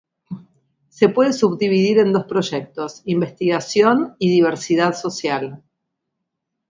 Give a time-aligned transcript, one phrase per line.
[0.89, 5.61] Se puede subdividir en dos proyectos: investigación y diversidad social.